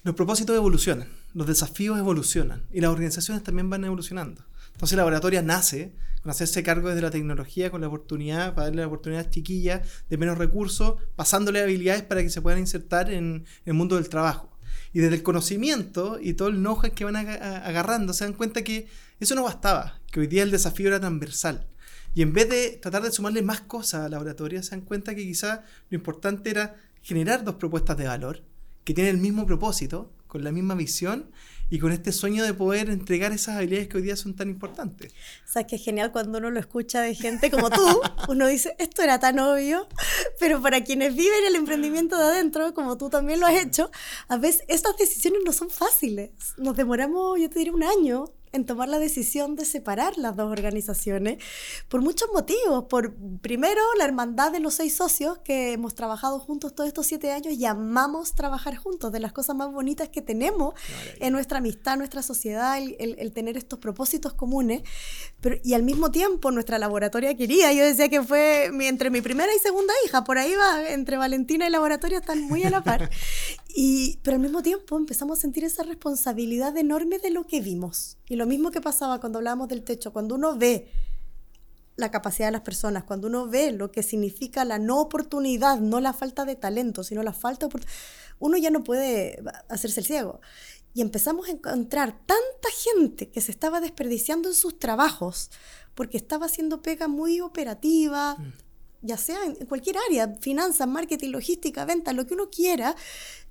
los 0.04 0.14
propósitos 0.14 0.56
evolucionan, 0.56 1.08
los 1.34 1.46
desafíos 1.46 1.98
evolucionan 1.98 2.66
y 2.72 2.80
las 2.80 2.90
organizaciones 2.90 3.42
también 3.42 3.68
van 3.68 3.84
evolucionando. 3.84 4.44
Entonces 4.72 4.96
Laboratoria 4.96 5.42
nace 5.42 5.92
con 6.22 6.30
hacerse 6.30 6.62
cargo 6.62 6.88
desde 6.88 7.02
la 7.02 7.10
tecnología, 7.10 7.70
con 7.70 7.80
la 7.80 7.88
oportunidad, 7.88 8.54
para 8.54 8.66
darle 8.66 8.82
la 8.82 8.86
oportunidad 8.86 9.26
a 9.26 9.30
chiquillas 9.30 9.86
de 10.08 10.16
menos 10.16 10.38
recursos, 10.38 10.96
pasándole 11.16 11.60
habilidades 11.60 12.02
para 12.02 12.22
que 12.22 12.30
se 12.30 12.40
puedan 12.40 12.60
insertar 12.60 13.10
en 13.10 13.44
el 13.64 13.74
mundo 13.74 13.96
del 13.96 14.08
trabajo. 14.08 14.56
Y 14.92 15.00
desde 15.00 15.16
el 15.16 15.22
conocimiento 15.22 16.18
y 16.20 16.34
todo 16.34 16.48
el 16.48 16.56
know-how 16.56 16.92
que 16.94 17.04
van 17.04 17.16
agarrando, 17.16 18.12
se 18.12 18.24
dan 18.24 18.34
cuenta 18.34 18.62
que 18.62 18.86
eso 19.18 19.34
no 19.34 19.42
bastaba, 19.42 20.00
que 20.10 20.20
hoy 20.20 20.26
día 20.28 20.42
el 20.44 20.50
desafío 20.50 20.88
era 20.88 21.00
transversal. 21.00 21.66
Y 22.14 22.22
en 22.22 22.32
vez 22.32 22.48
de 22.48 22.78
tratar 22.80 23.02
de 23.02 23.10
sumarle 23.10 23.42
más 23.42 23.62
cosas 23.62 24.06
a 24.06 24.08
la 24.08 24.20
oratoria, 24.20 24.62
se 24.62 24.70
dan 24.70 24.82
cuenta 24.82 25.14
que 25.14 25.22
quizá 25.22 25.64
lo 25.88 25.96
importante 25.96 26.50
era 26.50 26.76
generar 27.02 27.42
dos 27.42 27.56
propuestas 27.56 27.96
de 27.96 28.06
valor 28.06 28.42
que 28.84 28.94
tienen 28.94 29.16
el 29.16 29.20
mismo 29.20 29.46
propósito, 29.46 30.12
con 30.32 30.44
la 30.44 30.50
misma 30.50 30.74
visión 30.74 31.30
y 31.68 31.78
con 31.78 31.92
este 31.92 32.10
sueño 32.10 32.42
de 32.42 32.54
poder 32.54 32.88
entregar 32.88 33.32
esas 33.32 33.58
habilidades 33.58 33.88
que 33.88 33.98
hoy 33.98 34.02
día 34.02 34.16
son 34.16 34.34
tan 34.34 34.48
importantes. 34.48 35.12
O 35.46 35.52
sea, 35.52 35.66
que 35.66 35.76
es 35.76 35.84
genial 35.84 36.10
cuando 36.10 36.38
uno 36.38 36.50
lo 36.50 36.58
escucha 36.58 37.02
de 37.02 37.14
gente 37.14 37.50
como 37.50 37.68
tú, 37.68 37.82
uno 38.30 38.46
dice, 38.46 38.74
esto 38.78 39.02
era 39.02 39.20
tan 39.20 39.38
obvio, 39.40 39.86
pero 40.40 40.62
para 40.62 40.84
quienes 40.84 41.14
viven 41.14 41.44
el 41.46 41.54
emprendimiento 41.54 42.16
de 42.16 42.24
adentro, 42.24 42.72
como 42.72 42.96
tú 42.96 43.10
también 43.10 43.40
lo 43.40 43.46
has 43.46 43.62
hecho, 43.62 43.90
a 44.28 44.38
veces 44.38 44.62
estas 44.68 44.96
decisiones 44.96 45.42
no 45.44 45.52
son 45.52 45.68
fáciles. 45.68 46.30
Nos 46.56 46.78
demoramos, 46.78 47.38
yo 47.38 47.50
te 47.50 47.58
diría, 47.58 47.74
un 47.74 47.82
año 47.82 48.32
en 48.52 48.66
tomar 48.66 48.88
la 48.88 48.98
decisión 48.98 49.56
de 49.56 49.64
separar 49.64 50.18
las 50.18 50.36
dos 50.36 50.50
organizaciones 50.50 51.42
por 51.88 52.02
muchos 52.02 52.28
motivos. 52.32 52.84
Por 52.84 53.14
primero, 53.40 53.80
la 53.98 54.04
hermandad 54.04 54.52
de 54.52 54.60
los 54.60 54.74
seis 54.74 54.96
socios 54.96 55.38
que 55.38 55.72
hemos 55.72 55.94
trabajado 55.94 56.38
juntos 56.38 56.74
todos 56.74 56.88
estos 56.88 57.06
siete 57.06 57.32
años 57.32 57.54
y 57.54 57.64
amamos 57.64 58.34
trabajar 58.34 58.76
juntos, 58.76 59.12
de 59.12 59.20
las 59.20 59.32
cosas 59.32 59.56
más 59.56 59.72
bonitas 59.72 60.08
que 60.08 60.22
tenemos 60.22 60.74
en 61.18 61.32
nuestra 61.32 61.58
amistad, 61.58 61.96
nuestra 61.96 62.22
sociedad, 62.22 62.78
el, 62.78 63.32
tener 63.32 63.56
estos 63.56 63.78
propósitos 63.78 64.34
comunes. 64.34 64.82
Pero, 65.40 65.56
y 65.64 65.74
al 65.74 65.82
mismo 65.82 66.10
tiempo, 66.10 66.50
nuestra 66.50 66.78
laboratoria 66.78 67.34
quería, 67.36 67.72
yo 67.72 67.84
decía 67.84 68.08
que 68.08 68.22
fue 68.22 68.66
entre 68.86 69.10
mi 69.10 69.20
primera 69.20 69.52
y 69.54 69.58
segunda 69.58 69.92
hija, 70.04 70.24
por 70.24 70.38
ahí 70.38 70.54
va, 70.54 70.88
entre 70.90 71.16
Valentina 71.16 71.66
y 71.66 71.70
laboratorio 71.70 72.18
están 72.18 72.42
muy 72.42 72.62
a 72.64 72.70
la 72.70 72.82
par. 72.82 73.10
Y, 73.74 74.18
pero 74.22 74.36
al 74.36 74.42
mismo 74.42 74.62
tiempo 74.62 74.96
empezamos 74.96 75.38
a 75.38 75.42
sentir 75.42 75.64
esa 75.64 75.82
responsabilidad 75.82 76.76
enorme 76.76 77.18
de 77.18 77.30
lo 77.30 77.46
que 77.46 77.60
vimos. 77.60 78.18
Y 78.28 78.36
lo 78.36 78.46
mismo 78.46 78.70
que 78.70 78.80
pasaba 78.80 79.20
cuando 79.20 79.38
hablábamos 79.38 79.68
del 79.68 79.82
techo, 79.82 80.12
cuando 80.12 80.34
uno 80.34 80.56
ve 80.56 80.90
la 81.96 82.10
capacidad 82.10 82.48
de 82.48 82.52
las 82.52 82.62
personas, 82.62 83.04
cuando 83.04 83.28
uno 83.28 83.48
ve 83.48 83.72
lo 83.72 83.90
que 83.90 84.02
significa 84.02 84.64
la 84.64 84.78
no 84.78 85.00
oportunidad, 85.00 85.78
no 85.80 86.00
la 86.00 86.12
falta 86.12 86.44
de 86.44 86.56
talento, 86.56 87.04
sino 87.04 87.22
la 87.22 87.32
falta 87.32 87.60
de 87.60 87.66
oportunidad, 87.66 87.98
uno 88.38 88.56
ya 88.56 88.70
no 88.70 88.82
puede 88.82 89.42
hacerse 89.68 90.00
el 90.00 90.06
ciego. 90.06 90.40
Y 90.94 91.00
empezamos 91.00 91.48
a 91.48 91.52
encontrar 91.52 92.12
tanta 92.26 92.68
gente 92.76 93.30
que 93.30 93.40
se 93.40 93.50
estaba 93.50 93.80
desperdiciando 93.80 94.48
en 94.48 94.54
sus 94.54 94.78
trabajos 94.78 95.50
porque 95.94 96.16
estaba 96.16 96.46
haciendo 96.46 96.82
pega 96.82 97.08
muy 97.08 97.40
operativa, 97.40 98.36
mm. 98.36 98.52
ya 99.02 99.16
sea 99.16 99.44
en 99.44 99.66
cualquier 99.66 99.96
área, 100.08 100.34
finanzas, 100.40 100.88
marketing, 100.88 101.30
logística, 101.30 101.84
venta, 101.84 102.12
lo 102.12 102.26
que 102.26 102.34
uno 102.34 102.50
quiera, 102.50 102.94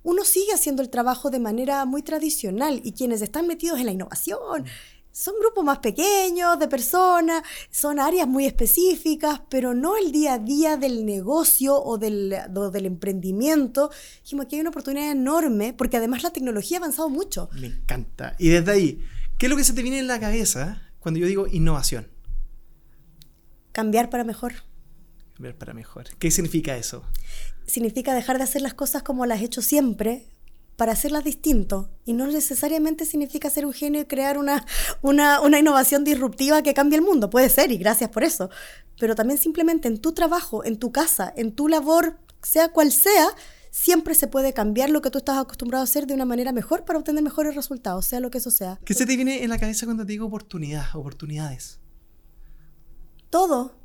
uno 0.04 0.24
sigue 0.26 0.54
haciendo 0.54 0.82
el 0.82 0.90
trabajo 0.90 1.30
de 1.30 1.40
manera 1.40 1.86
muy 1.86 2.02
tradicional 2.02 2.82
y 2.84 2.94
quienes 2.94 3.22
están 3.22 3.48
metidos 3.48 3.80
en 3.80 3.86
la 3.86 3.92
innovación 3.92 4.66
son 5.12 5.36
grupos 5.40 5.64
más 5.64 5.80
pequeños 5.80 6.58
de 6.58 6.68
personas, 6.68 7.44
son 7.70 8.00
áreas 8.00 8.28
muy 8.28 8.46
específicas, 8.46 9.42
pero 9.50 9.74
no 9.74 9.98
el 9.98 10.12
día 10.12 10.36
a 10.36 10.40
día 10.40 10.78
del 10.78 11.06
negocio 11.06 11.76
o 11.76 11.98
del, 11.98 12.36
del 12.50 12.86
emprendimiento. 12.86 13.92
Dijimos 14.24 14.46
que 14.46 14.56
hay 14.56 14.62
una 14.62 14.70
oportunidad 14.70 15.12
enorme 15.12 15.74
porque 15.74 15.98
además 15.98 16.24
la 16.24 16.32
tecnología 16.32 16.78
ha 16.78 16.80
avanzado 16.80 17.10
mucho. 17.10 17.50
Me 17.54 17.68
encanta. 17.68 18.36
Y 18.40 18.50
desde 18.50 18.72
ahí, 18.72 19.06
¿qué 19.38 19.48
es 19.48 19.50
lo 19.50 19.58
que 19.58 19.64
se 19.64 19.74
te 19.74 19.82
viene 19.82 20.00
en 20.00 20.08
la 20.08 20.20
cabeza 20.20 20.82
cuando 21.00 21.20
yo 21.20 21.28
digo 21.28 21.48
innovación? 21.48 22.08
Cambiar 23.74 24.10
para 24.10 24.24
mejor. 24.24 24.54
Cambiar 25.34 25.56
para 25.56 25.74
mejor. 25.74 26.06
¿Qué 26.20 26.32
significa 26.32 26.78
eso? 26.78 27.04
Significa 27.66 28.14
dejar 28.14 28.38
de 28.38 28.44
hacer 28.44 28.62
las 28.62 28.74
cosas 28.74 29.04
como 29.04 29.26
las 29.26 29.42
he 29.42 29.46
hecho 29.46 29.62
siempre 29.62 30.28
para 30.76 30.94
hacerlas 30.94 31.24
distinto. 31.24 31.90
Y 32.06 32.14
no 32.14 32.26
necesariamente 32.28 33.06
significa 33.06 33.50
ser 33.50 33.66
un 33.66 33.74
genio 33.74 34.02
y 34.02 34.06
crear 34.06 34.38
una, 34.38 34.66
una, 35.04 35.60
innovación 35.60 36.04
disruptiva 36.04 36.64
que 36.64 36.74
cambie 36.74 36.98
el 36.98 37.06
mundo. 37.06 37.30
Puede 37.30 37.50
ser, 37.50 37.72
y 37.72 37.78
gracias 37.78 38.10
por 38.10 38.24
eso. 38.24 38.50
Pero 39.00 39.14
también 39.14 39.38
simplemente 39.38 39.88
en 39.88 40.00
tu 40.00 40.12
trabajo, 40.14 40.66
en 40.66 40.78
tu 40.78 40.92
casa, 40.92 41.32
en 41.36 41.52
tu 41.52 41.68
labor, 41.68 42.18
sea 42.42 42.70
cual 42.70 42.92
sea, 42.92 43.28
siempre 43.70 44.16
se 44.16 44.28
puede 44.28 44.54
cambiar 44.54 44.90
lo 44.90 45.02
que 45.02 45.12
tú 45.12 45.20
estás 45.20 45.38
acostumbrado 45.38 45.82
a 45.82 45.86
hacer 45.86 46.08
de 46.08 46.14
una 46.14 46.26
manera 46.26 46.52
mejor 46.52 46.84
para 46.84 47.00
obtener 47.00 47.24
mejores 47.24 47.56
resultados, 47.56 48.06
sea 48.06 48.20
lo 48.20 48.32
que 48.32 48.40
eso 48.40 48.52
sea. 48.52 48.80
¿Qué 48.84 48.94
se 48.94 49.06
te 49.06 49.16
viene 49.16 49.44
en 49.44 49.50
la 49.50 49.60
cabeza 49.60 49.86
cuando 49.86 50.06
te 50.06 50.14
digo 50.14 50.26
oportunidad, 50.26 50.96
oportunidades? 50.96 51.80
Todo 53.30 53.76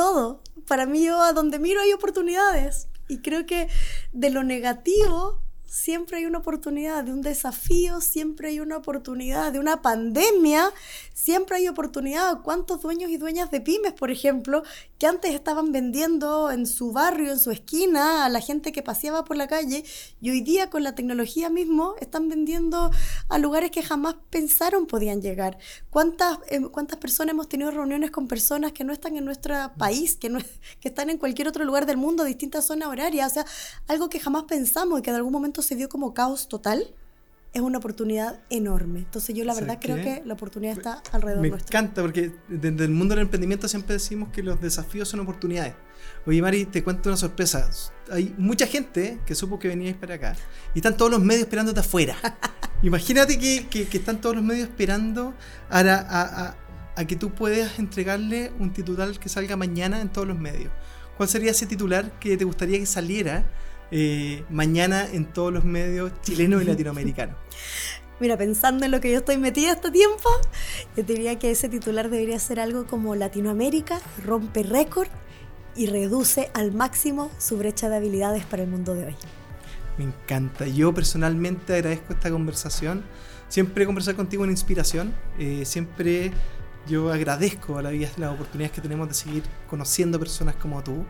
todo. 0.00 0.42
Para 0.66 0.86
mí 0.86 1.04
yo 1.04 1.20
a 1.20 1.34
donde 1.34 1.58
miro 1.58 1.82
hay 1.82 1.92
oportunidades. 1.92 2.88
Y 3.06 3.20
creo 3.20 3.44
que 3.44 3.68
de 4.12 4.30
lo 4.30 4.42
negativo 4.42 5.42
siempre 5.70 6.16
hay 6.16 6.26
una 6.26 6.38
oportunidad, 6.38 7.04
de 7.04 7.12
un 7.12 7.22
desafío 7.22 8.00
siempre 8.00 8.48
hay 8.48 8.58
una 8.58 8.76
oportunidad, 8.76 9.52
de 9.52 9.60
una 9.60 9.80
pandemia 9.82 10.72
siempre 11.14 11.58
hay 11.58 11.68
oportunidad. 11.68 12.42
¿Cuántos 12.42 12.82
dueños 12.82 13.10
y 13.10 13.18
dueñas 13.18 13.52
de 13.52 13.60
pymes, 13.60 13.92
por 13.92 14.10
ejemplo, 14.10 14.64
que 14.98 15.06
antes 15.06 15.32
estaban 15.32 15.70
vendiendo 15.70 16.50
en 16.50 16.66
su 16.66 16.92
barrio, 16.92 17.30
en 17.30 17.38
su 17.38 17.52
esquina, 17.52 18.24
a 18.24 18.28
la 18.28 18.40
gente 18.40 18.72
que 18.72 18.82
paseaba 18.82 19.24
por 19.24 19.36
la 19.36 19.46
calle, 19.46 19.84
y 20.20 20.30
hoy 20.30 20.40
día 20.40 20.70
con 20.70 20.82
la 20.82 20.96
tecnología 20.96 21.50
mismo 21.50 21.94
están 22.00 22.28
vendiendo 22.28 22.90
a 23.28 23.38
lugares 23.38 23.70
que 23.70 23.82
jamás 23.82 24.16
pensaron 24.28 24.86
podían 24.86 25.22
llegar? 25.22 25.56
¿Cuántas, 25.88 26.38
eh, 26.48 26.60
cuántas 26.72 26.98
personas 26.98 27.32
hemos 27.34 27.48
tenido 27.48 27.70
reuniones 27.70 28.10
con 28.10 28.26
personas 28.26 28.72
que 28.72 28.82
no 28.82 28.92
están 28.92 29.16
en 29.16 29.24
nuestro 29.24 29.54
país, 29.78 30.16
que, 30.16 30.30
no, 30.30 30.40
que 30.80 30.88
están 30.88 31.10
en 31.10 31.18
cualquier 31.18 31.46
otro 31.46 31.64
lugar 31.64 31.86
del 31.86 31.96
mundo, 31.96 32.24
distintas 32.24 32.66
zonas 32.66 32.88
horarias? 32.88 33.30
O 33.30 33.34
sea, 33.34 33.46
algo 33.86 34.08
que 34.08 34.18
jamás 34.18 34.44
pensamos 34.44 34.98
y 34.98 35.02
que 35.02 35.10
en 35.10 35.16
algún 35.16 35.32
momento 35.32 35.59
se 35.62 35.76
dio 35.76 35.88
como 35.88 36.14
caos 36.14 36.48
total, 36.48 36.94
es 37.52 37.62
una 37.62 37.78
oportunidad 37.78 38.40
enorme. 38.48 39.00
Entonces 39.00 39.34
yo 39.34 39.44
la 39.44 39.54
verdad 39.54 39.78
creo 39.80 39.96
que 39.96 40.22
la 40.24 40.34
oportunidad 40.34 40.78
está 40.78 41.02
alrededor 41.12 41.42
Me 41.42 41.50
nuestro. 41.50 41.76
encanta 41.76 42.00
porque 42.02 42.32
desde 42.48 42.84
el 42.84 42.90
mundo 42.90 43.14
del 43.14 43.22
emprendimiento 43.22 43.66
siempre 43.66 43.94
decimos 43.94 44.28
que 44.30 44.42
los 44.42 44.60
desafíos 44.60 45.08
son 45.08 45.20
oportunidades. 45.20 45.74
Oye 46.26 46.40
Mari, 46.40 46.66
te 46.66 46.84
cuento 46.84 47.08
una 47.08 47.16
sorpresa. 47.16 47.68
Hay 48.10 48.34
mucha 48.38 48.66
gente 48.66 49.20
que 49.26 49.34
supo 49.34 49.58
que 49.58 49.68
veníais 49.68 49.96
para 49.96 50.14
acá 50.14 50.36
y 50.74 50.78
están 50.78 50.96
todos 50.96 51.10
los 51.10 51.20
medios 51.20 51.42
esperándote 51.42 51.80
afuera. 51.80 52.16
Imagínate 52.82 53.38
que, 53.38 53.66
que, 53.66 53.96
están 53.96 54.20
todos 54.20 54.36
los 54.36 54.44
medios 54.44 54.68
esperando 54.68 55.34
a, 55.68 55.80
a, 55.80 56.56
a 56.96 57.04
que 57.04 57.16
tú 57.16 57.30
puedas 57.34 57.78
entregarle 57.78 58.52
un 58.58 58.72
titular 58.72 59.10
que 59.18 59.28
salga 59.28 59.56
mañana 59.56 60.00
en 60.00 60.08
todos 60.08 60.26
los 60.26 60.38
medios. 60.38 60.72
¿Cuál 61.16 61.28
sería 61.28 61.50
ese 61.50 61.66
titular 61.66 62.18
que 62.18 62.36
te 62.38 62.44
gustaría 62.44 62.78
que 62.78 62.86
saliera 62.86 63.44
eh, 63.90 64.44
mañana 64.50 65.06
en 65.10 65.26
todos 65.26 65.52
los 65.52 65.64
medios 65.64 66.12
chilenos 66.22 66.62
y 66.62 66.64
latinoamericanos. 66.66 67.36
Mira, 68.20 68.36
pensando 68.36 68.84
en 68.84 68.90
lo 68.90 69.00
que 69.00 69.10
yo 69.10 69.18
estoy 69.18 69.38
metida 69.38 69.72
este 69.72 69.90
tiempo, 69.90 70.28
yo 70.94 71.02
diría 71.02 71.38
que 71.38 71.50
ese 71.50 71.70
titular 71.70 72.10
debería 72.10 72.38
ser 72.38 72.60
algo 72.60 72.86
como 72.86 73.14
Latinoamérica 73.14 73.98
rompe 74.24 74.62
récord 74.62 75.08
y 75.74 75.86
reduce 75.86 76.50
al 76.52 76.72
máximo 76.72 77.30
su 77.38 77.56
brecha 77.56 77.88
de 77.88 77.96
habilidades 77.96 78.44
para 78.44 78.62
el 78.62 78.68
mundo 78.68 78.94
de 78.94 79.06
hoy. 79.06 79.16
Me 79.96 80.04
encanta. 80.04 80.66
Yo 80.66 80.92
personalmente 80.92 81.74
agradezco 81.74 82.12
esta 82.12 82.30
conversación. 82.30 83.04
Siempre 83.48 83.86
conversar 83.86 84.16
contigo 84.16 84.44
en 84.44 84.50
inspiración. 84.50 85.14
Eh, 85.38 85.64
siempre 85.64 86.32
yo 86.88 87.12
agradezco 87.12 87.78
a 87.78 87.82
la 87.82 87.90
vida 87.90 88.08
las 88.16 88.32
oportunidades 88.32 88.72
que 88.72 88.80
tenemos 88.80 89.08
de 89.08 89.14
seguir 89.14 89.42
conociendo 89.68 90.18
personas 90.18 90.56
como 90.56 90.82
tú. 90.82 91.04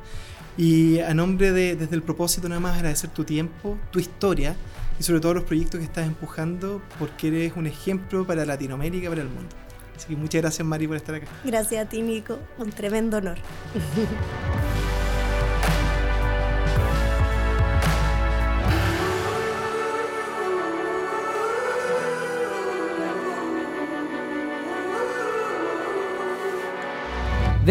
Y 0.57 0.99
a 1.01 1.15
nombre 1.15 1.53
de, 1.53 1.77
desde 1.77 1.95
el 1.95 2.03
propósito 2.03 2.49
nada 2.49 2.61
más 2.61 2.77
agradecer 2.77 3.11
tu 3.11 3.25
tiempo, 3.25 3.79
tu 3.91 3.99
historia 3.99 4.57
y 4.99 5.03
sobre 5.03 5.21
todo 5.21 5.35
los 5.35 5.45
proyectos 5.45 5.79
que 5.79 5.87
estás 5.87 6.07
empujando 6.07 6.83
porque 6.99 7.29
eres 7.29 7.53
un 7.57 7.67
ejemplo 7.67 8.27
para 8.27 8.45
Latinoamérica 8.45 9.09
para 9.09 9.23
el 9.23 9.29
mundo. 9.29 9.49
Así 9.97 10.09
que 10.09 10.17
muchas 10.17 10.43
gracias 10.43 10.67
Mari 10.67 10.87
por 10.87 10.97
estar 10.97 11.15
acá. 11.15 11.27
Gracias 11.45 11.87
a 11.87 11.89
ti 11.89 12.03
Nico, 12.03 12.39
un 12.59 12.71
tremendo 12.71 13.19
honor. 13.19 13.39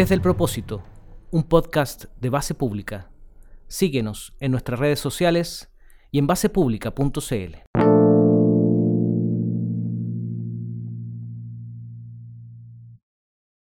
Desde 0.00 0.14
el 0.14 0.22
propósito 0.22 0.82
un 1.30 1.42
podcast 1.42 2.06
de 2.18 2.30
base 2.30 2.54
pública. 2.54 3.10
Síguenos 3.66 4.34
en 4.40 4.50
nuestras 4.50 4.80
redes 4.80 4.98
sociales 4.98 5.68
y 6.10 6.18
en 6.18 6.26
basepublica.cl. 6.26 7.89